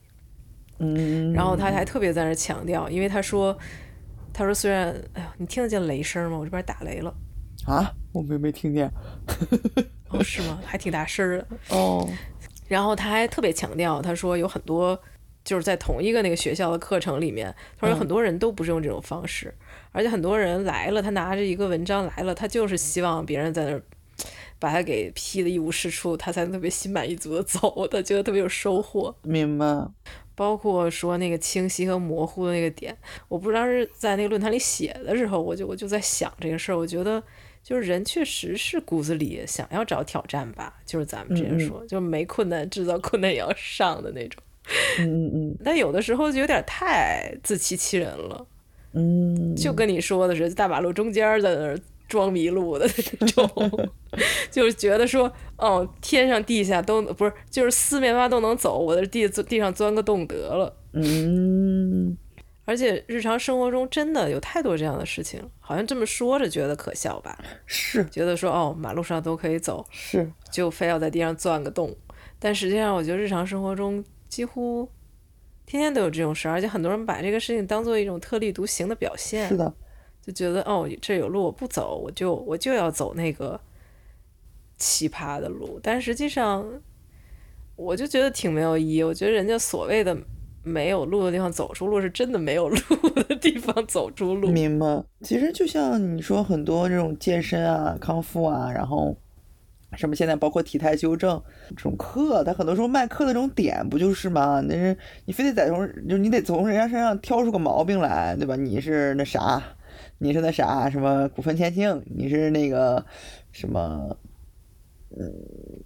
[0.79, 3.57] 嗯，然后他还特别在那儿强调，因为他说，
[4.33, 6.37] 他说虽然，哎呦，你听得见雷声吗？
[6.37, 7.15] 我这边打雷了。
[7.65, 8.91] 啊，我没没听见。
[10.09, 10.61] 哦，是吗？
[10.65, 11.47] 还挺大声儿的。
[11.69, 12.07] 哦，
[12.67, 14.99] 然后他还特别强调，他说有很多
[15.43, 19.53] 就是在同一个那个学校的课程里面，他说有很多人都不是用这种方式，
[19.91, 23.81] 而且很多人来了，他拿着一个文章来了，他就是希望别人在那儿。
[24.57, 29.13] 把他给批的一无是处，他才特别心满意足的走，他觉得特别有收获。
[29.21, 29.65] 明白。
[30.33, 32.97] 包括说那个清晰和模糊的那个点，
[33.27, 36.77] 我不知道是在那个论坛里写的时候，我就我就在想这个事儿。
[36.77, 37.21] 我觉得
[37.65, 44.39] 就是人确实是骨子里想要找挑战吧，就是咱们之前说，就没困难制造困难也要上的那种。
[44.99, 48.45] 嗯嗯嗯 但有的时候就有点太自欺欺人了，
[48.93, 52.87] 嗯，就跟你说的是，大马路中间儿在那儿装迷路的
[53.19, 53.89] 那种，
[54.51, 60.71] 就是觉得说，哦，天上地下都不是，就是四面八都能走，我在地地上钻个洞得了。
[60.93, 62.15] 嗯
[62.65, 67.37] 而且日常生活中真的有太多这样的事情，好像这么说着觉得可笑吧？
[67.65, 71.95] 是觉得说哦，马路上都可以走，是，就非要在地上钻个洞。
[72.39, 74.89] 但实际上，我觉得日常生活中几乎
[75.65, 79.47] 天天都有这种事儿，而且很多人把这个事情当做一种特立独行的表现。
[79.47, 79.73] 是的，
[80.21, 83.59] 就觉得哦，这有路我不走，我就我就要走那个
[84.77, 85.79] 奇葩的路。
[85.81, 86.81] 但实际上，
[87.75, 89.03] 我就觉得挺没有意义。
[89.03, 90.17] 我觉得人家所谓的
[90.65, 92.77] 没有路的地方走出路，是真的没有路
[93.27, 94.49] 的地方走出路。
[94.49, 95.01] 明白。
[95.21, 99.15] 其实就像你说，很多这种健身啊、康复啊，然后。
[99.97, 104.59] 什么现在包括体态纠正这种课，他很多时候卖课的这种点不就是吗？
[104.67, 108.57] 那是你非得在从就你得从人家身上挑出个毛病来，对吧？
[108.57, 109.63] 你是那啥，
[110.17, 113.05] 你是那啥什么骨盆前倾，你是那个
[113.53, 114.17] 什么，
[115.17, 115.31] 嗯，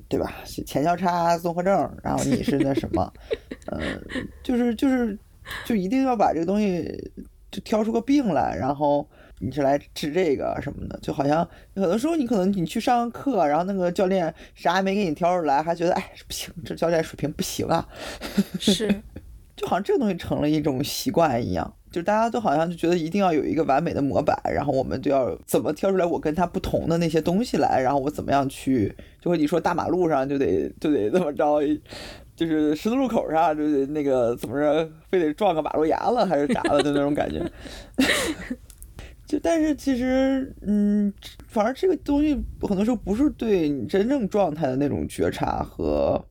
[0.08, 0.34] 对吧？
[0.65, 3.13] 前交叉综合症，然后你是那什么，
[3.71, 5.17] 嗯，就是就是
[5.65, 7.12] 就一定要把这个东西
[7.51, 9.08] 就挑出个病来，然后。
[9.41, 17.88] 你是来治这个什么的，就好像很多时候你可能你去上课，然后那个教练啥也没给你挑出来，还觉得哎不行，这教练水平不行啊。
[18.60, 18.93] 是，
[19.55, 31.62] 就好像这个东西成了一种习惯一样，就大家都好像就觉得一定要有一个完美的模板，然后我们就要怎么挑出来我跟他不同的那些东西来，然后我怎么样去，就和你说大马路上就得就得怎么着，
[32.39, 37.45] 就是十字路口上就是那个怎么着，非得撞个马路牙子还是啥的，就那种感觉。
[39.28, 41.13] 就但是其实，嗯，
[41.49, 46.25] 反正这个东西很多时候不是对你真正状态的那种觉察和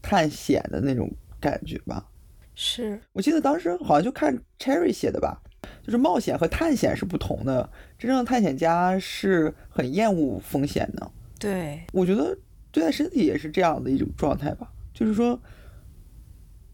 [0.00, 1.06] 探险的那种
[1.38, 2.06] 感觉吧？
[2.54, 5.38] 是我记得当时好像就看 Cherry 写的吧，
[5.82, 7.68] 就是冒险和探险是不同的。
[7.98, 11.10] 真正的探险家是很厌恶风险的。
[11.38, 12.34] 对，我觉得
[12.72, 14.70] 对待身体也是这样的一种状态吧。
[14.94, 15.38] 就是说，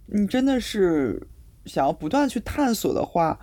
[0.07, 1.27] 你真的是
[1.65, 3.41] 想要不断去探索的话。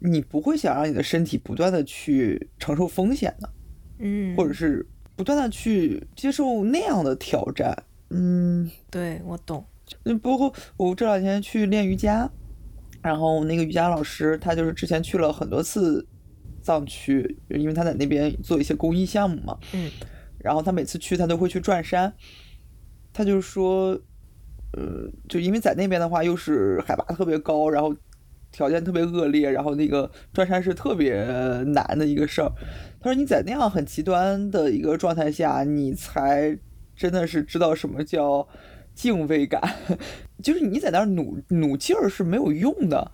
[0.00, 3.50] 你不会想让你的身体不断的去承受风险的，
[3.98, 7.76] 嗯，或者是不断的去接受那样的挑战，
[8.10, 9.66] 嗯，对我懂。
[10.04, 12.30] 那包括我这两天去练瑜伽，
[13.02, 16.06] 然后那个瑜伽老师他就是之前去了很多次
[16.62, 19.90] 藏区，因为他在那边做一些公益项目嘛，嗯，
[20.38, 22.14] 然后他每次去他都会去转山，
[23.18, 23.98] 他就说，
[24.72, 27.92] 呃，就因为在那边的话又是海拔特别高，然后。
[28.50, 31.22] 条件特别恶劣，然后那个转山是特别
[31.66, 32.50] 难的一个事儿。
[32.98, 36.58] 他说：“你在那样很极端的一个状态下，你才
[36.96, 38.48] 真的是知道什么叫
[38.94, 39.60] 敬畏感。
[40.42, 43.12] 就是你在那儿努努劲儿是没有用的，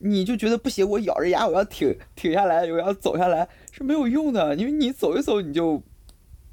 [0.00, 5.82] 你就觉得不行，我咬着牙我要挺挺下来，我要走下来是没有用的，因为你走一走你就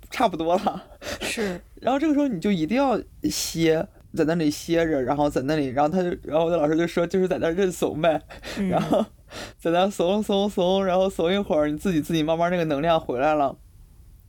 [0.09, 0.85] 差不多了。
[1.19, 8.21] 是，然后这个时候你就一定要歇。”在那里歇着，然后在那里，然后他就，然后我的老师就说，就是在那认怂呗，
[8.69, 9.05] 然后
[9.59, 13.57] 在那怂怂怂，然后怂一会儿，你自己自己慢慢那个能量回来了，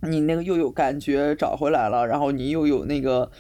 [0.02, 3.30] 你那个又有感觉找回来了，然后你又有那个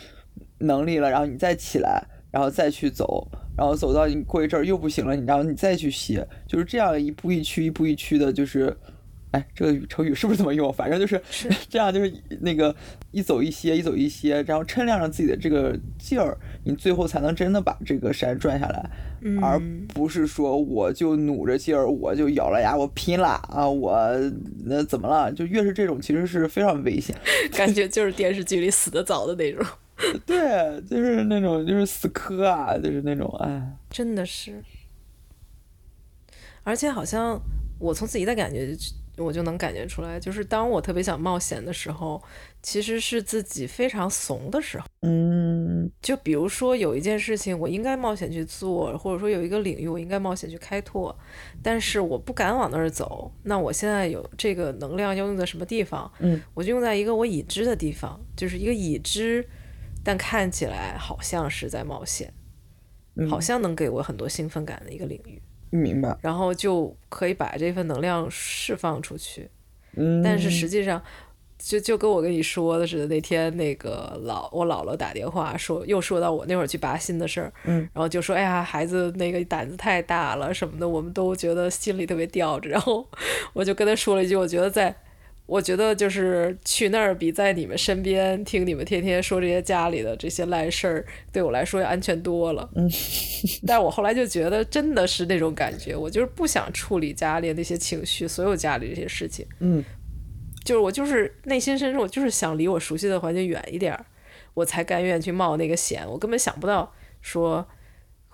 [0.60, 3.26] 能力了，然后你再起来，然后再去走，
[3.58, 8.76] 然后走到你过一阵儿又不行了，你然后你再去歇，就是这样一步一趋一步一趋的，就是。
[9.36, 10.72] 哎，这个成语是不是这么用？
[10.72, 11.20] 反正就是
[11.68, 12.74] 这样，就是那个
[13.10, 18.90] 一走一歇，一走一歇，然后抻量着自己的这个劲儿，你最后才能真的把这个山转下来，
[19.42, 23.68] 而不是说我就努着劲儿，我就咬了牙，我拼了啊！
[23.68, 24.08] 我
[24.64, 25.30] 那怎么了？
[25.32, 27.14] 就越是这种，其实是非常危险，
[27.52, 29.66] 感觉就是电视剧里死的早的那种。
[30.24, 34.62] 对，就是那种就是死磕啊，就是那种哎，真的是。
[36.62, 37.40] 而且好像
[37.78, 38.74] 我从自己的感觉。
[39.16, 42.22] 我就能感觉出来，就是当我特别想冒险的时候，
[42.62, 44.84] 其实是自己非常怂的时候。
[45.02, 51.16] 嗯，就比如说有一件事情我应该冒险去做，或者说有一个领域我应该冒险去开拓，
[51.62, 53.32] 但是我不敢往那儿走。
[53.44, 56.10] 那我现在有这个能量要用在什么地方？
[56.18, 59.48] 嗯，我就用在一个我已知的地方，就是一个已知，
[60.04, 62.34] 但看起来好像是在冒险，
[63.30, 65.40] 好像能给我很多兴奋感的一个领域。
[65.76, 69.48] 明白，然后就可以把这份能量释放出去。
[69.94, 71.02] 嗯，但是实际上，
[71.58, 77.52] 就就跟我跟你说的似的，那天那个老我姥姥打电话说，又说到我那会儿去拔心的事儿。
[77.64, 82.68] 嗯，然后就说，哎呀，孩子那个胆子太大了什么的，我们都觉得心里特别吊着。
[82.68, 83.06] 然后
[83.52, 84.94] 我就跟他说了一句，我觉得在。
[85.46, 92.68] 我觉得就是去那儿比在你们身边听你们天天说这些家里的这些烂事儿，对我来说要安全多了。
[92.74, 92.90] 嗯，
[93.64, 99.46] 但我后来就觉得真的是那种感觉，我就是不想处理家里那些情绪，所有家里这些事情。
[99.60, 99.84] 嗯，
[100.64, 104.04] 就是我就是内心深处，我就是想离我熟悉的环境远一点儿，
[104.54, 106.04] 我才甘愿去冒那个险。
[106.08, 107.64] 我根本想不到说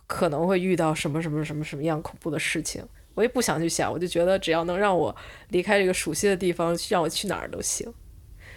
[0.06, 2.82] 可能会遇到什么什么什么什么样恐怖的事情。
[3.14, 5.14] 我也不想去想，我就觉得只要能让我
[5.50, 7.86] 离开这个熟悉的地方，让我去哪儿都行，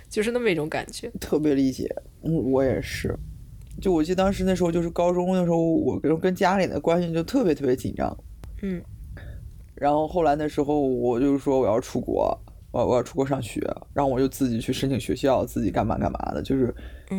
[0.10, 1.10] 就是那么一种感觉。
[1.20, 1.88] 特别理解，
[2.24, 3.16] 嗯，我也是。
[3.82, 8.18] 就我记得当时那时候就是高中的时候，我跟跟家里的关系就特别特别紧张。
[8.62, 8.82] 嗯。
[9.76, 12.34] 然后后来那时候我就说我要出国，
[12.72, 13.60] 我我要出国上学，
[13.94, 16.74] 然后我就自己去申请学校，自己干嘛干嘛的，就是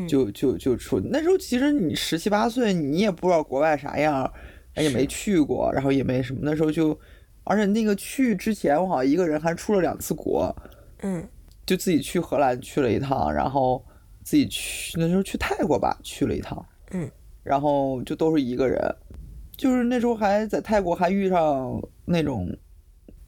[0.09, 0.99] 就就就出。
[0.99, 4.33] 那时候其实你十七八岁，你也不知道国外啥样，
[4.77, 6.40] 也没去过，然后也没什么。
[6.42, 6.99] 那时候就，
[7.47, 10.55] 而且那个去之前，我好像一个人还出了两次国。
[11.01, 11.27] 嗯。
[11.65, 13.85] 就自己去荷兰去了一趟，然后
[14.23, 17.11] 自己去那时候去泰国吧去了一趟，嗯，
[17.43, 18.79] 然后就都是一个人，
[19.57, 22.49] 就是那时候还在泰国还遇上那种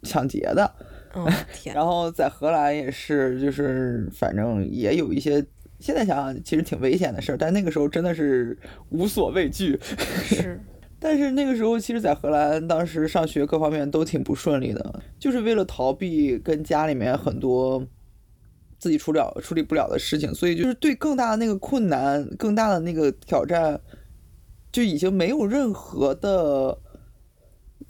[0.05, 0.73] 抢劫的，
[1.15, 1.29] 哦，
[1.75, 5.45] 然后在荷兰也是，就是反正也有一些，
[5.81, 8.57] 现在想想其实挺危险的事儿，但那个时候真的是
[8.91, 10.61] 无所畏惧，是，
[11.01, 17.87] 但是那个时候其实，在荷兰当时上学各方面都挺不顺利的，就是为了逃避跟家里面很多。
[18.81, 23.81] 自己处理了处理不了的事情，所以就是对更大的那个困难、更大的那个挑战，
[24.71, 26.79] 就已经没有任何的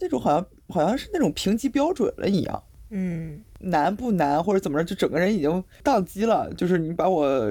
[0.00, 2.62] 那种好像好像是那种评级标准了一样。
[2.88, 6.50] 嗯，难不难或者怎么着，就整个人已经宕机了。
[6.56, 7.46] 就是你把我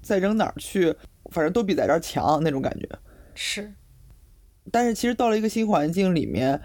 [0.00, 0.94] 再扔哪儿去，
[1.32, 2.88] 反正都比在这儿强那种感觉。
[3.34, 3.72] 是，
[4.72, 6.60] 但是其实到了一个新环境里面，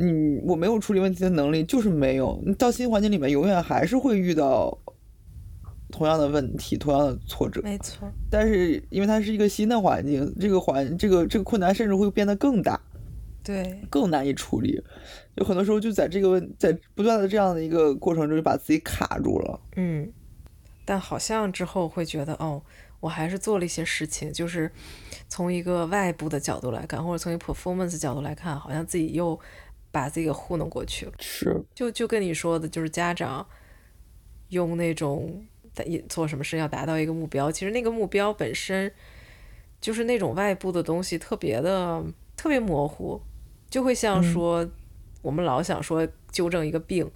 [0.00, 2.42] 你我没有处理问题的能力，就是没有。
[2.46, 4.78] 你到新环境里面，永远还是会遇到。
[5.94, 8.10] 同样的问题，同样的挫折，没错。
[8.30, 12.80] 但是因为它是一个新的环境，这个环这个这个困难甚至会变得更大，
[13.44, 14.82] 对，更难以处理。
[15.34, 19.60] 有很多时候就在这个问，在不断的这样的一个过程中，就把自己卡住了。
[19.76, 20.10] 嗯，
[20.86, 22.62] 但好像之后会觉得，哦，
[23.02, 24.72] 我还是做了一些事情，就是
[25.28, 29.38] 从一个外部的角度来看，或者从一个 performance 角度来看，好像自己又
[29.90, 31.12] 把自己给糊弄过去了。
[31.18, 33.46] 是，就就跟你说的，就是家长
[34.48, 35.44] 用那种。
[36.06, 38.92] 做什么事要达到一个目标，其实那个目标本身
[39.80, 42.04] 就是那种外部的东西，特别的
[42.36, 43.18] 特别模糊，
[43.70, 44.68] 就会像说
[45.22, 47.10] 我们老想说纠正一个病，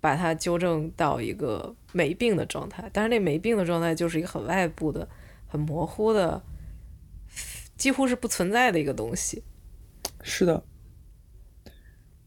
[0.00, 5.08] 把它纠正到一个没病的状态，但是那没病的状态就是一个很外部的、
[5.46, 6.42] 很模糊的，
[7.76, 9.42] 几乎是不存在的一个东西。
[10.22, 10.64] 是的，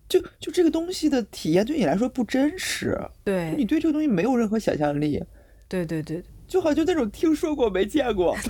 [0.08, 5.24] 就就这个东西的体验对你来说不真实，对你对这个东西没有任何想象力。
[5.68, 8.36] 对对对，就好像那种听说过没见过。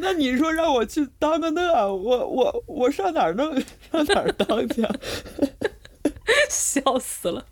[0.00, 3.54] 那你说让我去当个那，我我我上哪儿弄？
[3.90, 4.82] 上哪儿当去？
[6.48, 7.46] 笑死了，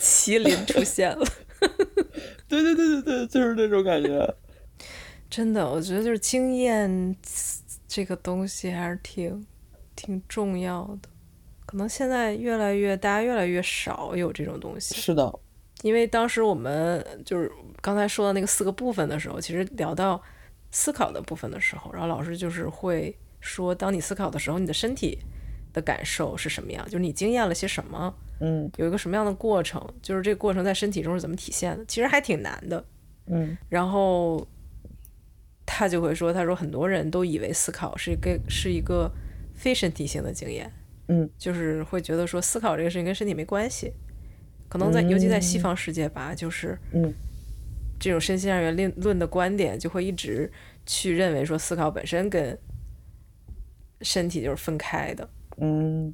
[0.00, 1.24] 麒麟出现了。
[2.48, 4.34] 对对对对对，就是那种感觉。
[5.30, 7.16] 真的，我觉得就是经验
[7.88, 9.46] 这个东西还是挺
[9.94, 11.08] 挺重要的。
[11.66, 14.94] 可能现在越来越大家越来越少有这种东西。
[14.94, 15.32] 是的。
[15.82, 17.50] 因为当时我们就是
[17.82, 20.20] 刚才说的那个四个部分的时候，其实聊到
[20.70, 25.18] 思考的部分的时候，然后老师就是会说，当你思考的时候，你的身体
[25.76, 26.82] 的感受是什么样？
[26.86, 28.12] 就是你经验了些什么？
[28.40, 29.86] 嗯，有一个什么样的过程？
[30.00, 31.84] 就是这个过程在身体中是怎么体现的？
[31.84, 32.82] 其实还挺难的。
[33.26, 34.48] 嗯，然后
[35.66, 39.12] 他就会说，他说很多人都以为思考是一个是一个
[39.54, 40.72] 非身体性的经验。
[41.08, 43.92] 嗯，就是会觉得说思考这个事情跟身体没关系。
[44.68, 47.12] 可能在，尤其在西方世界吧，就是嗯，
[48.00, 50.50] 这种身心二元论论的观点，就会一直
[50.86, 52.58] 去认为说思考本身跟
[54.00, 55.28] 身体就是分开的。
[55.58, 56.12] 嗯，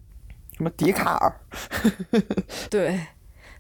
[0.57, 1.41] 什么笛卡尔？
[2.71, 2.99] 对，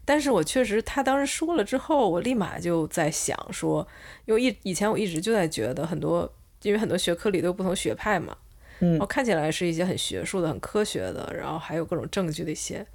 [0.05, 3.87] 但是我确实，他当时说了之后，我立马就在想说，
[4.27, 8.37] 因为以以前我一直就在觉得很多，因为很多学科里都有不同学派嘛，
[8.81, 12.87] 嗯，然后看起来是一些很学术的、很科学的，然后还有各种证据的一些。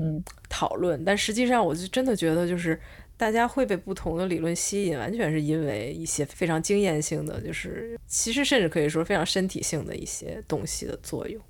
[0.00, 2.80] 嗯，讨论，但实际上我就真的觉得，就是
[3.16, 11.42] 大家会被不同的理论吸引，完全是因为一些非常经验性的，就是其实甚至可以说非常身体性的一些东西的作用。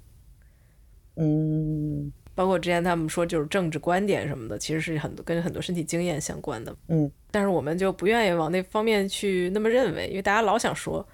[1.18, 6.74] 嗯，包括之前他们说就是政治观点什么的，其实是很多跟很多身体经验相关的。
[6.88, 11.07] 嗯，但是我们就不愿意往那方面去那么认为，因为大家老想说。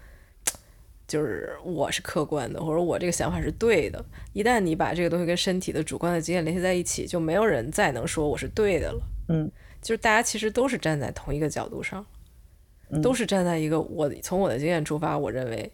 [1.07, 4.03] 就是我是客观的，或者我这个想法是对的。
[4.33, 9.03] 一旦你把这个东西跟身体的主观的经验联系在一起，就没有人再能说我是对的了。
[9.29, 9.49] 嗯，
[9.83, 12.05] 就是大家其实都是站在同一个角度上，
[13.03, 15.71] 都是站在一个我从我的经验出发，我认为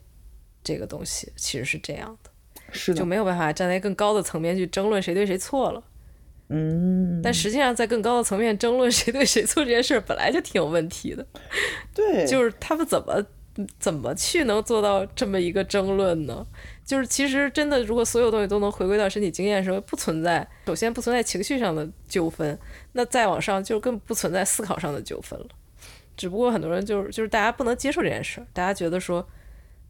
[0.64, 2.29] 这个东西其实是这样的，
[2.72, 5.82] 是就没有办法站在更高的层面去争论谁对谁错了。
[6.48, 11.26] 嗯，但实际上在更高的层面争论谁对谁错这件事本来就挺有问题的。
[11.94, 13.24] 对，就是他们怎么。
[13.78, 16.46] 怎么去能做到这么一个争论呢？
[16.86, 22.56] 就是其实真的，如果所有东西都能回归到身体经验的时候，不存在首先不存在情绪上的纠纷，
[22.92, 25.46] 那再往上就更不存在思考上的纠纷了。
[26.16, 29.28] 只不过很多人就是就是大家不能接受这件事儿，大家觉得说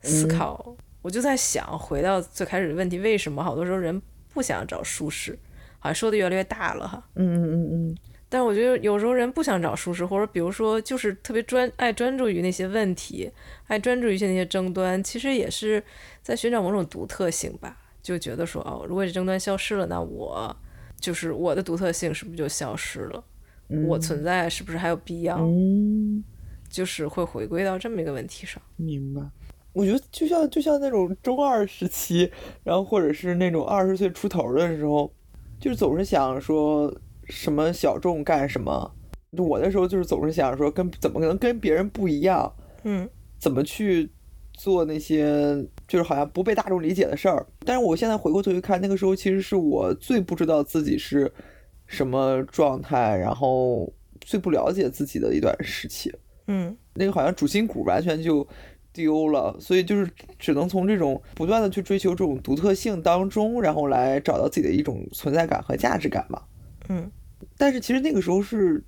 [0.03, 4.01] 思考，我就在想，回到最开始的问题，为什么好多时候人
[4.32, 5.38] 不想找舒适？
[5.78, 7.03] 好像说的越来越大了哈。
[7.14, 7.96] 嗯嗯嗯嗯。
[8.28, 13.30] 但是我觉得有时候人不想找舒适，或者比如说就是特别专爱专注于那些问题，
[13.66, 15.82] 爱专注于一些那些争端，其实也是
[16.22, 17.76] 在寻找某种独特性吧。
[18.03, 20.55] 就觉得说哦，如果这争端消失了，那我
[21.01, 23.24] 就是我的独特性是不是就消失了？
[23.88, 25.38] 我存在是不是还有必要？
[25.40, 26.22] 嗯，
[26.68, 28.62] 就是会回归到这么一个问题上。
[28.76, 29.22] 明白。
[29.73, 32.31] 我觉得就像就像那种中二时期，
[32.64, 35.12] 然后或者是那种二十岁出头的时候，
[35.59, 36.93] 就是总是想说。
[37.33, 38.93] 什么小众干什么？
[39.39, 42.53] 我那时候就是总是想说，跟怎么可能跟别人不一样？
[42.83, 43.09] 嗯，
[43.39, 44.11] 怎么去
[44.55, 47.47] 做那些就是好像不被大众理解的事儿？
[47.61, 51.33] 但是我现在回过头去看，那个时候其实是我最不知道自己是
[51.87, 53.89] 什么状态，然后
[54.21, 56.12] 最不了解自己的一段时期。
[56.49, 58.45] 嗯，那个好像主心骨完全就
[58.93, 66.43] 丢了，所以就是只能从这种不断的去追求这种独特性当中，然后来找到自己的一种存在感和价值感嘛。
[66.88, 67.11] 嗯。
[67.57, 68.82] 但是其实那个时候是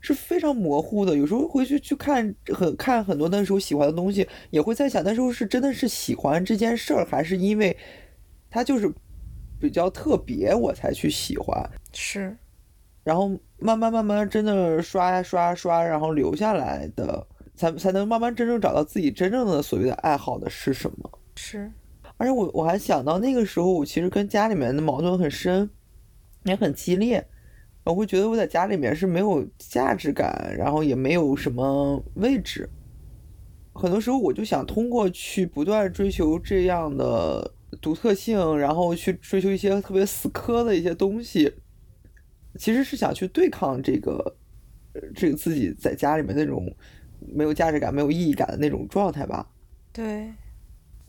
[0.00, 7.76] 是非常模糊的，有时候回去去看很看很多那时候喜欢的东西，也会在想那时候是真的是喜欢这件事儿，还是因为
[8.50, 8.92] 它就是
[9.60, 11.68] 比较特别我才去喜欢。
[11.92, 12.36] 是，
[13.04, 13.28] 然后
[13.58, 17.26] 慢慢慢慢真的刷呀刷刷，然后留下来的，
[17.62, 21.18] 才才能慢慢真正找到自己真正的所谓的爱好的是什么。
[21.36, 21.70] 是，
[22.16, 25.70] 而且我我还想到那个时候，我其实跟家里面的矛盾很深，
[26.44, 27.24] 也很激烈。
[27.84, 32.68] 我会觉得我在家里面是没有价值感，然后也没有什么位置。
[33.72, 41.54] 很多时候我就想通过去不断追求这样的独特性，然后去追求一些特别死磕的一些东西，
[42.58, 44.36] 其实是想去对抗这个，
[45.14, 46.70] 这个自己在家里面那种
[47.28, 49.46] 没有价值感、没有意义感的那种状态吧。
[49.92, 50.32] 对。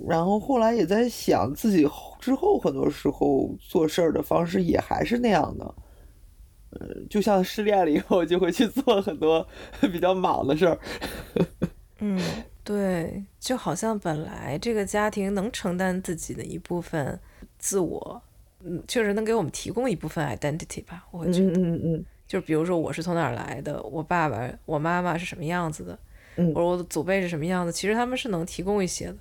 [0.08, 1.88] 然后后来也在想自己
[2.20, 5.76] 之后很多时候做事儿的方式也还是那样的。
[6.72, 9.48] 呃就像失恋了以后，就会去做很多
[9.80, 10.80] 比较莽的事儿。
[12.02, 12.20] 嗯，
[12.64, 17.18] 对，就好像本来这个家庭能承担自己的一部分
[17.60, 18.22] 自我，
[18.64, 21.06] 嗯，确实能给我们提供一部分 identity 吧。
[21.12, 26.00] 我觉得，嗯嗯嗯，就比如说我是从哪儿来的，我爸爸、我妈妈是什么样子的，
[26.38, 29.16] 嗯，或者我的祖辈是什么样子，其实他们是能提供一些的。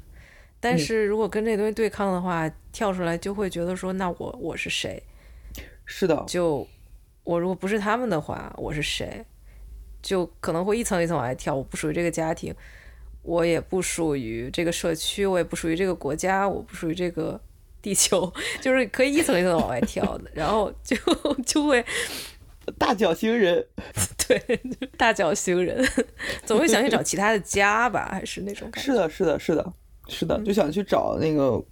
[0.58, 5.02] 但是如果跟这东西对抗的话，跳出来就会觉得说，那我我是谁？
[5.84, 6.66] 是的，就。
[7.24, 9.24] 我如果不是他们的话，我是谁？
[10.02, 11.54] 就可能会一层一层往外跳。
[11.54, 12.52] 我不属于这个家庭，
[13.22, 17.40] 我也不属于这个社区，我也不属于这个国家，我不属于这个
[17.80, 20.28] 地球， 就是可以一层一层往外跳的。
[20.34, 20.96] 然后就
[21.46, 21.84] 就会
[22.78, 23.66] 大脚星人，
[24.28, 24.60] 对，
[24.96, 25.84] 大脚星人
[26.46, 28.08] 总会想去找其他的家吧？
[28.10, 28.92] 还是那种感觉？
[28.92, 29.72] 是的，是的，是的，
[30.08, 31.64] 是的，就想去找那个，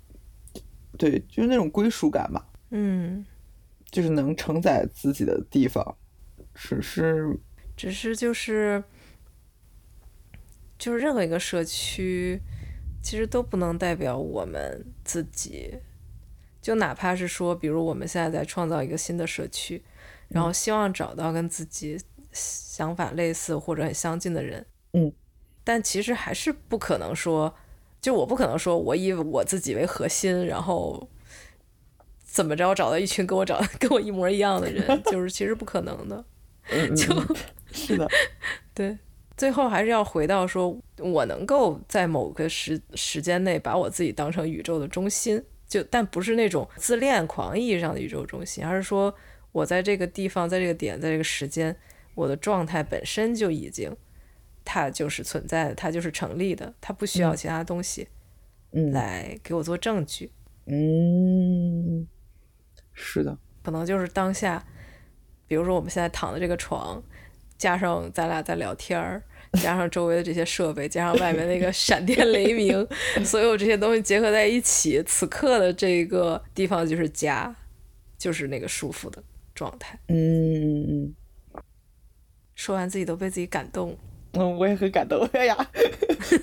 [0.99, 2.47] 对，就是那种归属感吧。
[2.71, 3.25] 嗯。
[3.91, 5.97] 就是能承载自己的地方，
[6.55, 7.37] 只是，
[7.77, 8.85] 只是就是，
[10.79, 12.41] 就是任何一个社区，
[13.03, 15.75] 其实都不能代表我们自己。
[16.63, 19.83] 就哪怕是说，比如我们现在在创造一个新的社区，
[20.31, 22.01] 然后希望找到跟自己
[22.33, 24.65] 想法类似或者很相近的人，
[24.95, 25.13] 嗯，
[25.63, 27.55] 但其实还是不可能说，
[28.01, 31.09] 就我不可能说我以我自己为核心，然后。
[32.33, 36.25] 怎么着找到一群跟我找 跟我一模一样的人，就是其实不可能的，
[36.95, 37.27] 就
[37.73, 38.09] 是的，
[38.73, 38.97] 对，
[39.37, 49.13] 最后还是要回到说，我能够在某个时时间内把我自己当成宇宙的中心，就但不是那种自恋狂意义上的宇宙中心，而是说
[49.53, 51.77] 我在这个地方，在这个点，在这个时间，
[52.15, 53.97] 我的状态本身就已经，
[54.65, 58.09] 它就是存在的，它就是成立的，它不需要其他东西，
[58.73, 58.93] 嗯。
[58.93, 60.31] 来给我做证据，
[60.67, 62.07] 嗯。
[62.93, 64.65] 是的，可能就是当下，
[65.47, 67.03] 比如说我们现在躺的这个床，
[67.57, 69.23] 加上咱俩在聊天儿，
[69.55, 72.87] 加上周围的这些设备，加上外面那个闪电雷鸣，
[73.25, 77.57] 所有这些东西结合在一起，此刻的这个地方就是家，
[78.19, 79.23] 就是那个舒服的
[79.61, 79.99] 状态。
[80.09, 81.15] 嗯，
[82.55, 83.95] 说完自己都被自己感动。
[84.33, 85.23] 嗯，我也很感动。
[85.35, 85.55] 哎呀，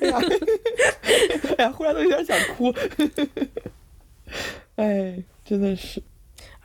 [0.01, 0.20] 哎呀，
[1.57, 2.72] 哎呀，忽然都有点想哭。
[4.76, 6.03] 哎，真的是。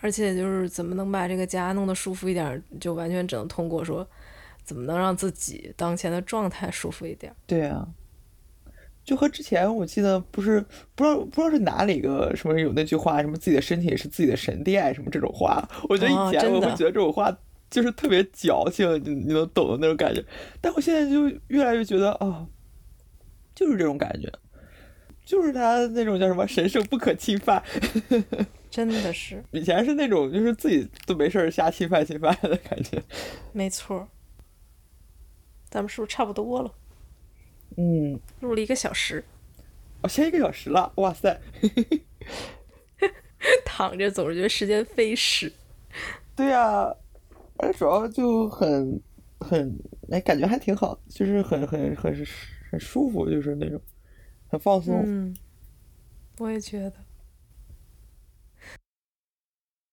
[0.02, 4.06] 而且就是怎么能把这个家弄得舒服一点，就完全只能通过说，
[4.62, 7.34] 怎么能让自己当前的状态舒服一点。
[7.46, 7.88] 对啊，
[9.04, 10.60] 就和之前我记得不是
[10.94, 17.36] 不知道不知道是哪里个什么有那句话什么自己的身体是自己的神殿什么这种话，我觉得以前我会觉得这种话
[17.68, 20.24] 就是特别矫情，你你能懂的那种感觉。
[20.60, 22.46] 但我现在就越来越觉得啊，
[23.54, 24.30] 就是这种感觉，
[25.24, 27.62] 就是他那种叫什么神圣不可侵犯，
[28.70, 29.42] 真的是。
[29.50, 33.02] 以前是那种就是自己都没事儿瞎侵犯侵犯的感觉。
[33.52, 34.06] 没错。
[35.68, 36.70] 咱们是不是差不多了？
[37.76, 39.24] 嗯，录了一个小时。
[40.02, 41.40] 哦，先一个小时了，哇塞！
[43.64, 45.52] 躺着总是觉得时间飞逝。
[46.34, 46.92] 对呀，
[47.58, 49.00] 而主要就很
[49.40, 49.78] 很
[50.10, 52.14] 哎，感觉还挺好，就是很很很
[52.70, 53.80] 很舒服，就是那种
[54.48, 55.02] 很放松。
[55.06, 55.36] 嗯，
[56.38, 56.94] 我也觉得。